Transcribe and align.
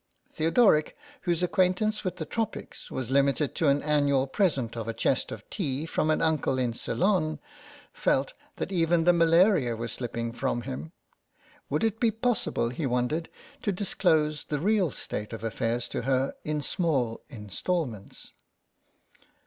"Theodoric, 0.33 0.97
whose 1.29 1.43
acquaintance 1.43 2.03
with 2.03 2.15
the 2.15 2.25
Tropics 2.25 2.89
was 2.89 3.11
limited 3.11 3.53
to 3.53 3.67
an 3.67 3.83
annual 3.83 4.25
present 4.25 4.75
of 4.75 4.87
a 4.87 4.95
chest 4.95 5.31
of 5.31 5.47
tea 5.51 5.85
from 5.85 6.09
an 6.09 6.23
uncle 6.23 6.57
in 6.57 6.73
Ceylon, 6.73 7.37
felt 7.93 8.33
that 8.55 8.71
even 8.71 9.03
the 9.03 9.13
malaria 9.13 9.75
was 9.75 9.93
slipping 9.93 10.31
from 10.33 10.63
him. 10.63 10.91
Would 11.69 11.83
it 11.83 11.99
be 11.99 12.09
possible, 12.09 12.69
he 12.69 12.87
wondered, 12.87 13.29
to 13.61 13.71
disclose 13.71 14.45
the 14.45 14.57
real 14.57 14.89
state 14.89 15.33
of 15.33 15.43
affairs 15.43 15.87
to 15.89 16.01
her 16.01 16.33
in 16.43 16.63
small 16.63 17.21
instalments? 17.29 18.31